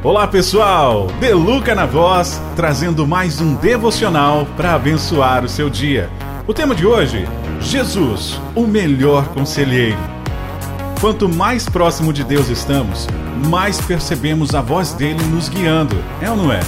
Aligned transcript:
Olá 0.00 0.28
pessoal, 0.28 1.08
Deluca 1.18 1.74
na 1.74 1.84
voz, 1.84 2.40
trazendo 2.54 3.04
mais 3.04 3.40
um 3.40 3.56
devocional 3.56 4.46
para 4.56 4.74
abençoar 4.74 5.44
o 5.44 5.48
seu 5.48 5.68
dia. 5.68 6.08
O 6.46 6.54
tema 6.54 6.72
de 6.72 6.86
hoje: 6.86 7.28
Jesus, 7.60 8.40
o 8.54 8.64
melhor 8.64 9.26
conselheiro. 9.30 9.98
Quanto 11.00 11.28
mais 11.28 11.68
próximo 11.68 12.12
de 12.12 12.22
Deus 12.22 12.48
estamos, 12.48 13.08
mais 13.48 13.80
percebemos 13.80 14.54
a 14.54 14.60
voz 14.60 14.92
dele 14.92 15.20
nos 15.24 15.48
guiando, 15.48 15.96
é 16.22 16.30
ou 16.30 16.36
não 16.36 16.52
é? 16.52 16.60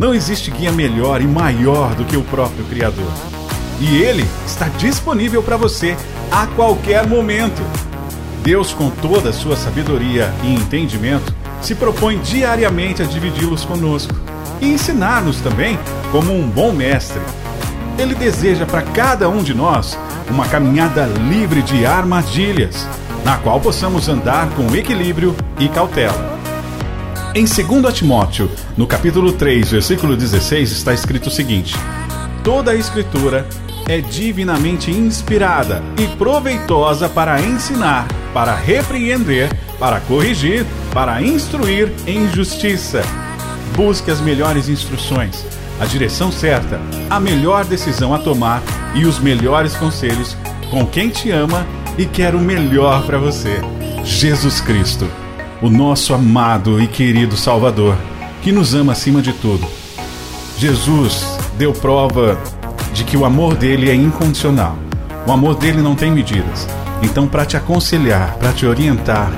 Não 0.00 0.14
existe 0.14 0.50
guia 0.50 0.72
melhor 0.72 1.20
e 1.20 1.26
maior 1.26 1.94
do 1.94 2.06
que 2.06 2.16
o 2.16 2.22
próprio 2.22 2.64
Criador. 2.64 3.12
E 3.78 3.94
ele 3.94 4.24
está 4.46 4.68
disponível 4.68 5.42
para 5.42 5.58
você 5.58 5.94
a 6.32 6.46
qualquer 6.46 7.06
momento. 7.06 7.60
Deus, 8.42 8.72
com 8.72 8.88
toda 8.88 9.28
a 9.28 9.32
sua 9.34 9.54
sabedoria 9.54 10.32
e 10.42 10.54
entendimento, 10.54 11.43
se 11.64 11.74
propõe 11.74 12.18
diariamente 12.18 13.02
a 13.02 13.06
dividi-los 13.06 13.64
conosco 13.64 14.14
e 14.60 14.66
ensinar-nos 14.66 15.40
também 15.40 15.78
como 16.12 16.30
um 16.30 16.46
bom 16.46 16.72
mestre. 16.72 17.22
Ele 17.98 18.14
deseja 18.14 18.66
para 18.66 18.82
cada 18.82 19.30
um 19.30 19.42
de 19.42 19.54
nós 19.54 19.98
uma 20.28 20.46
caminhada 20.46 21.06
livre 21.06 21.62
de 21.62 21.86
armadilhas, 21.86 22.86
na 23.24 23.38
qual 23.38 23.58
possamos 23.60 24.10
andar 24.10 24.50
com 24.50 24.74
equilíbrio 24.76 25.34
e 25.58 25.66
cautela. 25.68 26.38
Em 27.34 27.46
2 27.46 27.94
Timóteo, 27.94 28.50
no 28.76 28.86
capítulo 28.86 29.32
3, 29.32 29.70
versículo 29.70 30.16
16, 30.16 30.70
está 30.70 30.92
escrito 30.92 31.28
o 31.28 31.32
seguinte: 31.32 31.74
Toda 32.42 32.72
a 32.72 32.76
Escritura 32.76 33.48
é 33.88 34.00
divinamente 34.00 34.90
inspirada 34.90 35.82
e 35.98 36.06
proveitosa 36.16 37.08
para 37.08 37.40
ensinar, 37.40 38.06
para 38.34 38.54
repreender, 38.54 39.50
para 39.78 40.00
corrigir, 40.00 40.66
para 40.94 41.20
instruir 41.20 41.92
em 42.06 42.30
justiça. 42.30 43.02
Busque 43.76 44.10
as 44.10 44.20
melhores 44.20 44.68
instruções, 44.68 45.44
a 45.80 45.84
direção 45.84 46.30
certa, 46.30 46.80
a 47.10 47.18
melhor 47.18 47.64
decisão 47.64 48.14
a 48.14 48.18
tomar 48.18 48.62
e 48.94 49.04
os 49.04 49.18
melhores 49.18 49.74
conselhos 49.74 50.36
com 50.70 50.86
quem 50.86 51.10
te 51.10 51.32
ama 51.32 51.66
e 51.98 52.06
quer 52.06 52.34
o 52.36 52.40
melhor 52.40 53.04
para 53.04 53.18
você. 53.18 53.60
Jesus 54.04 54.60
Cristo, 54.60 55.08
o 55.60 55.68
nosso 55.68 56.14
amado 56.14 56.80
e 56.80 56.86
querido 56.86 57.36
Salvador, 57.36 57.96
que 58.40 58.52
nos 58.52 58.74
ama 58.74 58.92
acima 58.92 59.20
de 59.20 59.32
tudo. 59.32 59.66
Jesus 60.56 61.36
deu 61.58 61.72
prova 61.72 62.38
de 62.92 63.02
que 63.02 63.16
o 63.16 63.24
amor 63.24 63.56
dele 63.56 63.90
é 63.90 63.94
incondicional. 63.94 64.78
O 65.26 65.32
amor 65.32 65.56
dele 65.56 65.82
não 65.82 65.96
tem 65.96 66.12
medidas. 66.12 66.68
Então, 67.02 67.26
para 67.26 67.44
te 67.44 67.56
aconselhar, 67.56 68.34
para 68.34 68.52
te 68.52 68.66
orientar, 68.66 69.32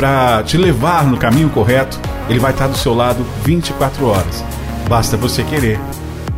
para 0.00 0.42
te 0.44 0.56
levar 0.56 1.04
no 1.04 1.18
caminho 1.18 1.50
correto, 1.50 2.00
ele 2.26 2.38
vai 2.38 2.52
estar 2.52 2.66
do 2.66 2.78
seu 2.78 2.94
lado 2.94 3.22
24 3.44 4.06
horas. 4.06 4.42
Basta 4.88 5.14
você 5.14 5.44
querer, 5.44 5.78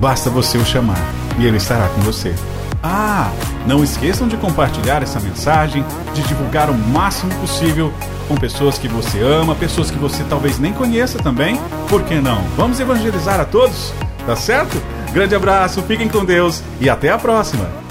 basta 0.01 0.29
você 0.29 0.59
o 0.59 0.67
chamar 0.67 0.99
e 1.39 1.47
ele 1.47 1.59
estará 1.59 1.87
com 1.91 2.01
você. 2.01 2.35
Ah, 2.83 3.31
não 3.65 3.85
esqueçam 3.85 4.27
de 4.27 4.37
compartilhar 4.37 5.01
essa 5.01 5.21
mensagem, 5.21 5.85
de 6.13 6.23
divulgar 6.23 6.71
o 6.71 6.75
máximo 6.75 7.33
possível 7.37 7.93
com 8.27 8.35
pessoas 8.35 8.79
que 8.79 8.89
você 8.89 9.21
ama, 9.21 9.55
pessoas 9.55 9.93
que 9.93 9.99
você 9.99 10.25
talvez 10.29 10.59
nem 10.59 10.73
conheça 10.73 11.21
também. 11.21 11.57
Por 11.89 12.03
que 12.03 12.17
não? 12.17 12.43
Vamos 12.57 12.81
evangelizar 12.81 13.39
a 13.39 13.45
todos? 13.45 13.95
Tá 14.27 14.35
certo? 14.35 14.77
Grande 15.13 15.37
abraço, 15.37 15.83
fiquem 15.83 16.09
com 16.09 16.25
Deus 16.25 16.65
e 16.81 16.91
até 16.91 17.11
a 17.11 17.19
próxima! 17.19 17.82